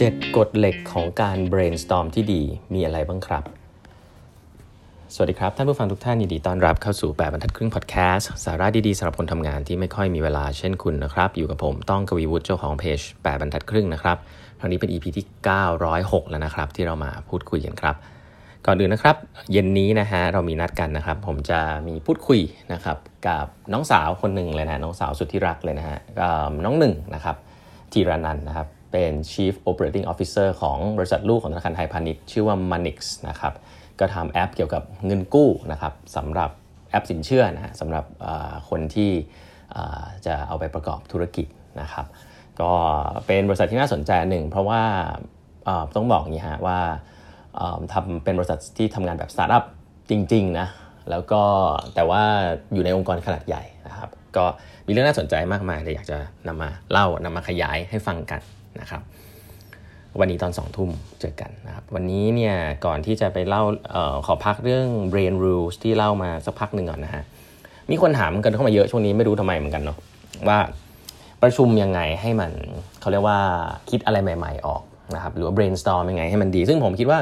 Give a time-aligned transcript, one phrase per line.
[0.00, 2.42] 7 กฎเหล็กของการ brainstorm ที่ดี
[2.74, 3.44] มีอะไรบ้างครับ
[5.14, 14.16] สวัสดีครับ ท่านผู้ฟังทุกท่านยินดีต้อนรับเข้าสู่ 8บรรทัดครึ่งพอดแคสต์สาระดีๆสำหรับคนทำงานที่ไม่ค่อยมีเวลาเช่นคุณนะครับ อยู่กับผมต้องกวีวุฒิเจ้าของเพจ 8บรรทัดครึ่งนะครับ
[14.58, 15.26] ครั้งนี้เป็น EP ที่
[15.78, 17.94] 906 แล้วนะครับ ที่เรามาพูดคุยกันครับ
[18.66, 19.16] ก่อนอื่นนะครับ
[19.52, 22.40] เย็นนี้นะฮะเรามีนัดกันนะครับ ผมจะมีพูดคุย
[22.72, 22.96] นะครับ
[23.26, 25.98] กับน้องสาวคนหนึ่งเลยนะน้องสาวสุดที่รักเลยนะฮะ
[26.64, 27.36] น้องหนึ่งนะครับ
[27.92, 32.98] ธีรนันท์นะครับ เป็น Chief Operating Officer ของบริษัทลูกของธนาคารไทยพาณิชย์ชื่อว่า MONIX
[33.28, 33.54] นะครับ
[34.00, 36.50] ก็ทำแอปเกี่ยวกับเงินกู้นะครับสำหรับ
[36.90, 38.04] แอปสินเชื่อนะฮะสำหรับ
[38.68, 39.10] คนที่
[40.26, 41.46] จะเอาไปประกอบธุรกิจ
[41.80, 42.06] นะครับ
[42.60, 42.72] ก็
[43.26, 44.82] เป็นบริษัทที่น่าสนใจหนึ่ง เพราะว่า
[45.96, 46.78] ต้องบอกอย่างนี้ฮะว่า
[47.92, 49.64] ทำเป็นบริษัทที่ทำงานแบบสตาร์ทอัพ
[50.10, 50.68] จริงๆนะ
[51.10, 51.42] แล้วก็
[51.94, 52.22] แต่ว่า
[52.74, 54.44] อยู่ในองค์กรขนาดใหญ่นะครับ ก็
[54.86, 58.40] มีเรื่องน่าสนใจมากมายเลยอยากจะนำมาเล่านำมาขยายให้ฟังกัน
[58.80, 59.02] นะครับ
[60.20, 60.90] วันนี้ตอนสองทุ่ม
[61.20, 62.54] เจอกันนะครับวันนี้เนี่ย
[62.86, 63.62] ก่อนที่จะไปเล่า
[63.94, 67.22] ออขอพักเรื่อง brain rules ที่เล่ามาสักพักหนึ่งก่อนนะฮะ
[67.90, 69.98] มีคนถามกันเข้ามาเยอะช่วงนี้ไม่รู้ทำไมเหมือนกันเนาะ
[70.48, 70.58] ว่า
[71.42, 72.52] ประชุมยังไงให้มัน
[73.00, 73.38] เขาเรียกว่า
[73.90, 74.82] คิดอะไรใหม่ ๆ ออก
[75.14, 77.18] นะครับหรือว่า brainstorm ยังไงให้มันดี ซึ่งผมคิดว่า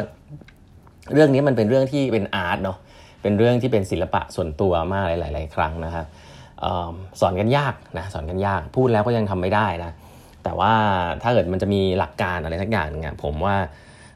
[1.13, 2.79] เรื่องนี้มันเป็นเรื่องที่เป็นอาร์ตเนาะ
[3.23, 6.07] เป็นเรื่องที่เป็นศิลปะส่วนตัวมากหลาย ๆ ครั้งนะครับ
[7.21, 9.93] สอนกันยากนะสอนกันยาก พูดแล้วก็ยังทำไม่ได้นะ
[10.45, 10.73] แต่ว่า
[11.23, 13.57] ถ้าเกิดมันจะมีหลักการอะไรสักอย่างนึงผมว่า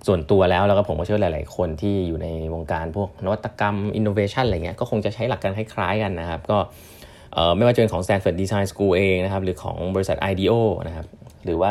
[0.06, 6.58] ส่วนตัวแล้วแล้วก็ผมก็เชื่อหลาย ๆ คนที่อยู่ในวงการพวกนวัตกรรมอินโนเวชันอะไรเงี้ยก็คงจะใช้หลักการคล้ายๆกันนะครับ ก็
[7.56, 11.06] ไม่ว่าจะเป็นของ Stanford Design School เองนะครับ หรือของบริษัท IDEO นะครับ
[11.44, 11.70] หรือว่า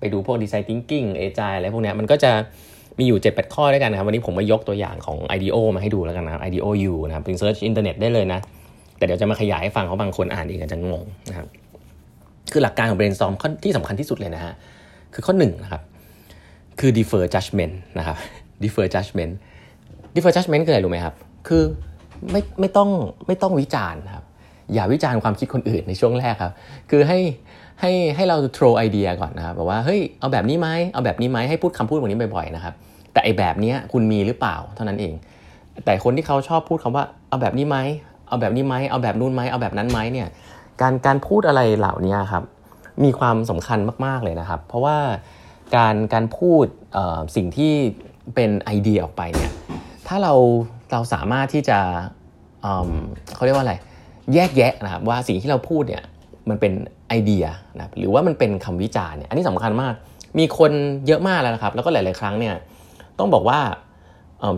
[0.00, 2.32] ไปดูพวก Design Thinking Agile อะไรพวกนี้มันก็จะ
[2.98, 8.40] มีอยู่ 7-8 ข้อด้วยกันนะครับ วันนี้ผมมายกตัวอย่างของ IDEO มาให้ดูแล้วกันนะครับ IDEO U นะครับเป็น search อินเทอร์เน็ตได้เลยนะ
[8.98, 11.46] แต่เดี๋ยวจะมาขยายให้ฟังเพราะบางคนอ่านเองอาจจะงงนะครับ
[12.52, 14.54] คือหลักการของ brainstorm ข้อที่สำคัญที่สุดเลยนะฮะ
[15.14, 15.82] คือข้อหนึ่งนะครับ
[16.80, 18.16] คือ defer judgment นะครับ
[18.62, 19.32] defer judgment
[20.14, 21.14] defer judgment คืออะไรรู้ไหมครับ
[21.48, 21.62] คือ
[22.30, 22.90] ไม่ไม่ต้อง
[23.26, 24.24] ไม่ต้องวิจารณ์ครับ
[24.74, 26.52] อย่าวิจารณ์ความคิดคนอื่นในช่วงแรกครับ
[26.90, 27.18] คือให้
[27.80, 32.74] ให้ให้เรา throw ไอเดียก่อนนะครับแบอกว่าเฮ้ยเอาแบบนี้ไหมเอาแบบนี้ไหมให้พูดคำพูดแบบนี้บ่อยๆนะครับ
[33.12, 35.14] แต่ไอแบบนี้คุณมีหรือเปล่าเท่านั้นเอง
[35.84, 37.78] แต่คนที่เขาชอบพูดคำว่าเอาแบบนี้ไหม
[38.28, 40.28] เอาแบบนี้ไหมเอาแบบนู้นไหมเอาแบบนั้นไหมเนี่ย
[40.80, 42.44] การการพูดอะไรเหล่านี้ครับ
[43.04, 44.96] มีความสำคัญมากๆเลยนะครับ เพราะว่า
[45.76, 46.66] การการพูด
[47.36, 47.72] สิ่งที่
[48.34, 49.52] เป็นไอเดียออกไปเนี่ย
[50.08, 50.34] ถ้าเรา
[50.92, 51.78] เราสามารถที่จะ
[53.34, 53.74] เขาเรียกว่าอะไร
[54.34, 56.02] แยกแยะนะครับว่าสิ่งที่เราพูดเนี่ย
[56.48, 56.72] มันเป็น
[57.08, 57.44] ไอเดีย
[57.76, 59.94] นะหรือว่ามันเป็นคำวิจารณ์เนี่ยอันนี้สำคัญมาก
[60.38, 60.72] มีคน
[61.06, 62.54] เยอะมากแล้วนะครับ แล้วก็หลาย ๆ ครั้งเนี่ย
[63.18, 63.60] ต้องบอกว่า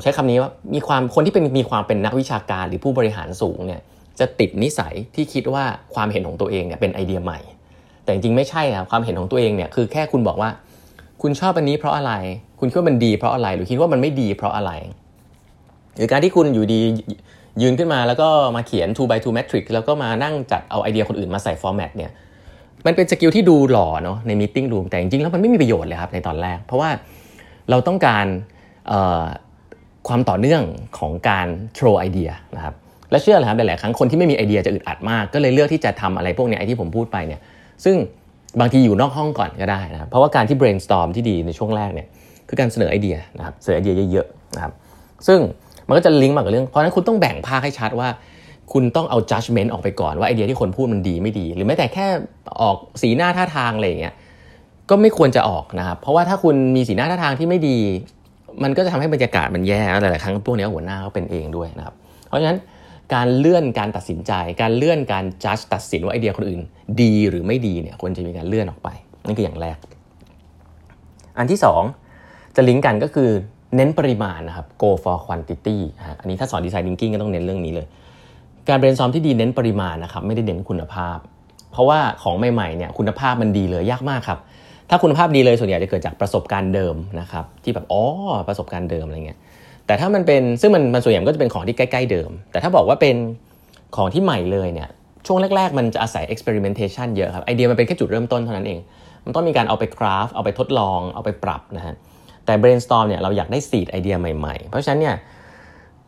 [0.02, 3.81] ใช้คำนี้ว่ามีความคนที่เป็นมีความเป็นนักวิชาการหรือผู้บริหารสูงเนี่ย
[4.20, 5.64] จะติดนิสัยที่คิดว่า
[5.94, 7.38] ความเห็นของตัวเองเนี่ยเป็นไอเดียใหม่
[8.04, 10.50] แต่จริงๆไม่ใช่นะความเห็นของตัวเองเนี่ยคือแค่คุณบอกว่า
[11.22, 12.12] คุณชอบอันนี้เพราะอะไร
[12.60, 14.72] คุณคิดว่ามันดีเพราะอะไร หรือคิดว่ามันไม่ดีเพราะอะไร
[15.97, 16.81] หรือการที่คุณอยู่ดีๆ
[17.62, 22.10] ยืนขึ้นมาแล้วก็มาเขียน2 by 2 matrix แล้วก็มานั่งจัดเอาไอเดียคนอื่นมาใส่ format เนี่ย
[22.87, 26.91] มันเป็น skill ที่ดูหล่อเนาะใน meeting room แต่จริงๆแล้วมันไม่มีประโยชน์เลยครับในตอนแรก เพราะว่า
[27.70, 28.26] เราต้องการ
[30.08, 30.62] ความต่อเนื่อง
[30.98, 32.75] ของการโชว์ไอเดียนะครับ
[33.10, 37.41] และเชื่อเลยครับหลาย ๆ ครั้งคนที่ไม่มีไอเดียจะอึดอัดมากก็เลยเลือกที่จะทำอะไรพวกนี้ไอที่ผมพูดไปเนี่ย
[37.84, 37.97] ซึ่ง
[38.60, 42.06] บางทีอยู่นอกห้องก่อนก็ได้นะครับเพราะว่าการที่ brainstorm ที่ดีในช่วงแรกเนี่ย
[42.49, 44.72] คือการเสนอไอเดียนะครับเสนอไอเดียเยอะ ๆ นะครับ
[45.26, 45.38] ซึ่ง
[45.88, 48.09] มันก็จะลิงก์มากับเรื่อง เพราะฉะนั้นคุณต้องแบ่งภาคให้ชัดว่า
[48.72, 52.06] คุณต้องเอา judgment ออกไปก่อนว่าไอเดียที่คนพูดมันดีไม่ดี หรือแม้แต่แค่
[52.62, 54.15] ออกสีหน้าท่าทางอะไรอย่างเงี้ย
[54.91, 57.76] ก็ไม่ควรจะออกนะครับ เพราะว่าถ้าคุณมีสีหน้าท่าทางที่ไม่ดี
[58.62, 61.94] มันก็จะทำให้บรรยากาศมันแย่หลายๆครั้งพวกนี้หัวหน้าเขาเป็นเองด้วยนะครับ
[62.28, 62.56] เพราะฉะนั้น
[63.15, 66.60] การเลื่อนการตัดสินใจ การเลื่อนการจัดตัดสินว่าไอเดียคนอื่น
[67.03, 68.88] ดีหรือไม่ดีเนี่ยควรจะมีการเลื่อนออกไป
[69.26, 69.76] นั่นคืออย่างแรก
[71.38, 71.60] อันที่
[72.06, 73.31] 2 จะลิงก์กันก็คือ
[73.76, 75.78] เน้นปริมาณนะครับ go for quantity
[76.20, 77.87] อันนี้ถ้าสอนดีไซน์ thinking ก็ต้องเน้นเรื่องนี้เลย
[78.69, 81.19] การเบรนซอมที่ดีเน้นปริมาณนะครับไม่ได้เน้นคุณภาพ
[81.73, 84.38] เพราะว่าของใหม่ๆเนี่ยคุณภาพมันดีเลยยากมากครับ
[84.90, 88.02] ถ้าคุณภาพดีเลยส่วนใหญ่จะเกิดจากประสบการณ์เดิมนะครับที่แบบอ๋อ
[88.49, 89.38] ประสบการณ์เดิมอะไรเงี้ย
[89.90, 93.16] แต่ถ้ามันเป็นซึ่งมันมันส่วนใหญ่ก็จะเป็นของที่ใกล้ๆเดิม แต่ถ้าบอกว่าเป็น
[93.96, 94.88] ของที่ใหม่เลยเนี่ย
[95.26, 98.81] ช่วงแรก ๆ มันจะอาศัย experimentation เยอะครับไอเดียมันเป็นแค่จุดเริ่มต้นเท่านั้นเอง
[99.25, 101.94] มันต้องมีการเอาไป craft เอาไปทดลองเอาไปปรับนะฮะ
[102.46, 105.16] แต่ brainstorm เนี่ยเราอยากได้ seed ไอเดียใหม่ๆ เพราะฉะนั้นเนี่ย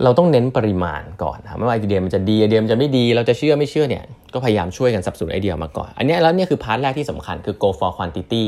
[0.02, 8.46] เราต้องเน้นปริมาณก่อนไม่ว่าไอเดียมันจะดีไอเดียมันจะไม่ดี เราจะเชื่อไม่เชื่อเนี่ยก็พยายามช่วยกันสับสนไอเดียมาก่อน อันนี้แล้วเนี่ยคือ part แรกที่สำคัญคือ go for quantity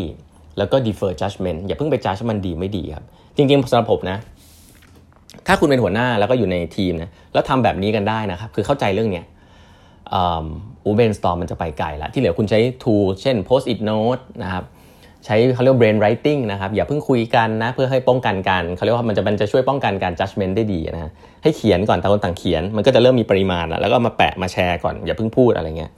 [0.59, 3.05] แล้วก็ defer judgment อย่าเพิ่งไป judge มันดีไม่ดีครับ
[3.37, 4.19] จริงๆสำหรับผมนะ
[5.47, 9.25] ถ้าคุณเป็นหัวหน้าแล้วก็อยู่ในทีมนะแล้วทำแบบนี้กันได้นะครับ คือเข้าใจเรื่องเนี้ย
[10.15, 14.65] อูเบนสตอมมันจะไปไกลละที่เหลือคุณใช้ tool เช่น post it note นะครับ
[15.25, 21.11] ใช้เขาเรียก brain writing นะครับ อย่าเพิ่งคุยกันนะ เพื่อให้ป้องกันกันเขาเรียกว่ามันจะมันจะช่วยป้องกันการ judgment ได้ดีนะฮะ
[21.43, 25.91] ให้เขียนก่อนต่างคนต่างเขียน มันก็จะเริ่มมีปริมาณแล้วแล้วก็มาแปะมาแชร์ก่อนอย่าเพิ่งพูดอะไรเงี้ย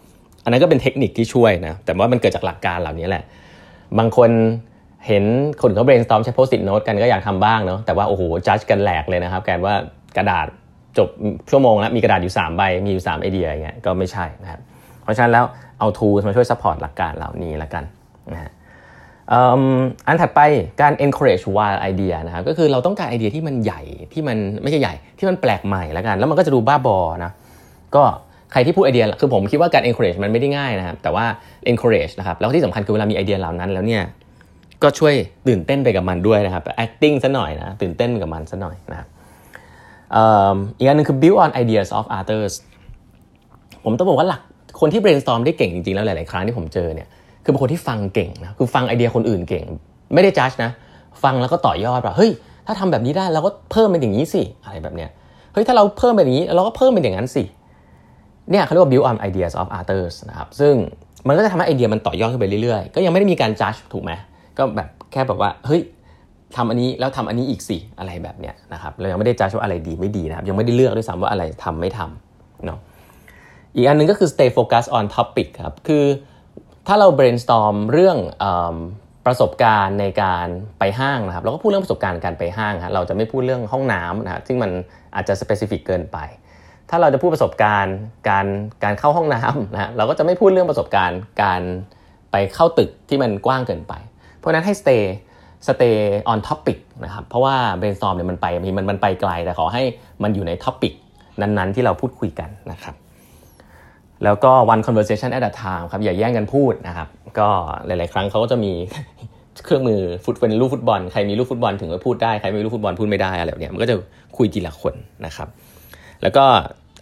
[0.44, 3.22] อันนั้นก็เป็นเทคนิคที่ช่วยนะแต่ว่ามันเกิดจากหลักการเหล่านี้แหละ
[3.98, 4.31] บางคน
[5.06, 5.25] เห็น
[5.62, 9.75] คนเขา brainstorm ใช้ post it note กันก็อยากทำบ้างเนาะแต่ว่าโอ้โห judge กันแหลกเลยนะครับแกว่า
[10.17, 10.47] กระดาษ
[10.99, 11.08] จบ
[11.50, 14.61] ชั่วโมงแล้วมีกระดาษอยู่ 3 ใบ มีอยู่ 3 ไอเดียอย่างเงี้ยก็ไม่ใช่นะครับ
[15.03, 15.44] เพราะฉะนั้นแล้ว
[15.79, 17.85] เอา tools มาช่วย support หลักการเหล่านี้ละกัน
[18.32, 18.50] นะฮะ
[20.06, 20.41] อันถัดไป
[20.81, 23.82] การ encourage wild idea นะครับก็คือเราต้องการไอเดียที่มันใหญ่
[24.12, 27.32] ที่มันไม่ใช่ใหญ่ที่มันแปลกใหม่ละกัน แล้วมันก็จะดูบ้าบอนะ
[27.94, 28.03] ก็
[28.53, 31.25] ใครที่พูดไอเดียคือผมคิดว่าการ encourage มันไม่ได้ง่ายนะครับแต่ว่า
[31.70, 34.03] encourage นะครับแล้วที่สำคัญคือเวลามีไอเดียเหล่านั้นแล้วเนี่ย
[34.86, 35.14] ก็ช่วย
[35.48, 39.08] ตื่นเต้นไปกับมันด้วยนะครับ acting ซะหน่อยนะตื่นเต้นกับมันซะหน่อยนะครับ
[40.78, 42.52] อีกอันนึงคือ build on ideas of others
[43.84, 44.40] ผมต้องบอกว่าหลัก
[44.80, 47.08] คนที่ brainstorm ได้เก่งจริงๆ แล้วหลายๆ ครั้งที่ผมเจอเนี่ย
[47.44, 49.64] คือเป็นคนที่ฟังเก่งนะคือฟังไอเดียคนอื่นเก่ง
[50.14, 50.70] ไม่ได้จัดนะ
[51.22, 52.30] ฟังแล้วก็ต่อยอดว่าเฮ้ย
[52.66, 55.10] ถ้าทำแบบนี้ได้เราก็เพิ่มเป็นอย่างนี้สิอะไรแบบเนี้ย
[55.52, 57.44] เฮ้ยถ้าเราเพิ่มเป็นอย่างนี้ เราก็เพิ่มเป็นอย่างนั้นสิ
[58.50, 60.74] เนี่ยเขาเรียกว่า build on ideas of others นะครับซึ่ง
[61.26, 64.12] มันก็จะทำให้ไอเดียมันต่อยอดขึ้นไปเรื่อยๆ ก็ยังไม่ได้มีการจัดถูกไหม
[64.58, 65.82] ก็แบบแค่แบบว่าเฮ้ย
[66.56, 72.79] ทำอันนี้แล้วทำอันนี้อีกสิอะไรแบบเนี้ยนะครับเรายังไม่ได้จัดว่าอะไรดีไม่ดีนะครับยังไม่ได้เลือกด้วยซ้ำว่าอะไรทำไม่ทำเนาะ
[73.76, 76.05] อีกอันนึงก็คือ stay focus on topic ครับคือ
[76.87, 78.17] ถ้าเรา brainstorm เรื่อง
[79.26, 80.47] ประสบการณ์ในการ
[80.79, 84.70] ไปห้างนะครับเราก็พูดเรื่องประสบการณ์การไปห้างครับเราจะไม่พูดเรื่องห้องน้ำนะซึ่งมัน
[85.14, 86.19] อาจจะ specific เกินไป
[86.91, 87.97] ถ้าเราจะพูดประสบการณ์
[88.29, 88.47] การ
[88.85, 91.62] การเข้าห้องน้ำนะเราก็จะไม่พูดเรื่องประสบการณ์การ
[92.32, 93.94] ไปเข้าตึกที่มันกว้างเกินไป
[94.46, 95.02] ราะนั้นให้ stay
[95.66, 95.96] stay
[96.32, 98.46] on topic นะครับ เพราะว่า brainstorm เนี่ยมันไป
[98.78, 99.82] มันมันไปไกล แต่ขอให้
[100.22, 100.93] มันอยู่ใน topic
[101.40, 102.94] นั้นๆ ที่เราพูดคุยกันนะครับ
[104.25, 107.08] แล้วก็ one conversation at a time ครับ อย่าแย่งกันพูดนะครับ
[107.38, 107.48] ก็
[107.87, 108.72] หลาย ๆ ครั้งเขาก็จะมี
[109.64, 113.96] เครื่องมือฟุตเป็นลูกฟุตบอล ใครมีลูกฟุตบอลถึงจะพูดได้ ใครไม่มีลูกฟุตบอลพูดไม่ได้อะไรแบบนี้มันก็จะ
[114.37, 114.94] คุยทีละคน
[115.26, 115.48] นะครับ
[116.22, 116.44] แล้วก็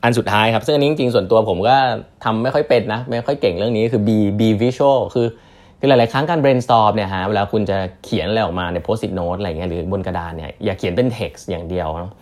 [0.05, 1.76] อันสุดท้ายครับ ซึ่งอันนี้จริงๆส่วนตัวผมก็
[2.25, 5.26] ทำไม่ค่อยเป็นนะ ไม่ค่อยเก่งเรื่องนี้คือ be be visual คือ
[5.84, 12.12] คือหลาย ๆ ครั้งการ brainstorm เนี่ยฮะเวลาคุณจะเขียนอะไรออกมาใน post it note อะไรเงี้ยหรือบนกระดานเนี่ยอย่าเขียนเป็น text อย่างเดียวเนาะ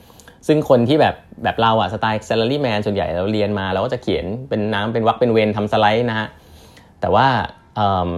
[0.47, 1.15] ซึ่งคนที่แบบ
[1.45, 6.29] แบบเราอะสไตล์ salary man ส่วนใหญ่เราเรียนมาเราก็จะเขียนเป็นน้ำเป็นวักเป็นเวนทำสไลด์นะฮะ
[7.01, 7.27] แต่ว่า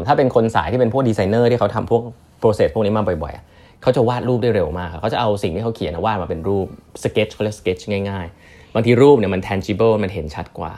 [0.07, 2.03] ถ้าเป็นคนสายที่เป็นพวกดีไซเนอร์ที่เขาทำพวก
[2.39, 6.67] process พวกนี้มาบ่อย ๆ เขาจะวาดรูปได้เร็วมาก เขาจะเอาสิ่งที่เขาเขียนวาดมาเป็นรูป
[7.03, 7.77] สเก็ตเขาเรียกสเก็ต
[8.09, 10.73] ง่ายๆ บางทีรูปเนี่ยมัน tangible มันเห็นชัดกว่า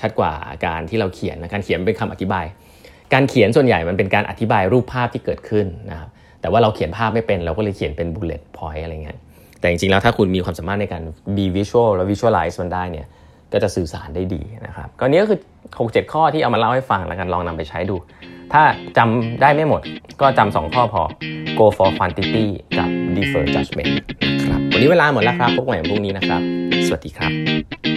[0.00, 0.32] ชัดกว่า
[0.66, 2.44] การที่เราเขียนนะการเขียนเป็นคำอธิบาย
[3.14, 6.08] การเขียนส่วนใหญ่มันเป็นการอธิบายรูปภาพที่เกิดขึ้นนะครับ
[6.40, 9.18] แต่ว่าเราเขียนภาพไม่เป็นเราก็เลยเขียนเป็น bullet point อะไรเงี้ย
[9.60, 11.02] แต่จริงๆแล้วถ้าคุณมีความสามารถในการ
[11.36, 13.06] be visual แล้ว visualize มันได้เนี่ย
[13.52, 15.38] ก็จะสื่อสารได้ดีนะครับก็นี้ก็คือ
[15.76, 17.96] 6-7 ข้อที่เอามาเล่าให้ฟังแล้วกันลองนำไปใช้ดู
[18.52, 18.62] ถ้า
[18.96, 19.80] จำได้ไม่หมด
[20.20, 21.02] ก็จำ2ข้อพอ
[21.58, 22.44] go for quantity
[22.78, 23.92] กับ defer judgment
[24.40, 26.42] นะครับวันนี้เวลาหมดแล้วครับพบกันใหม่พรุ่งนี้นะครับ
[26.86, 27.89] สวัสดีครับ